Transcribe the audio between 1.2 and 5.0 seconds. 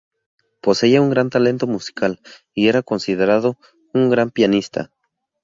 talento musical y era considerado un gran pianista.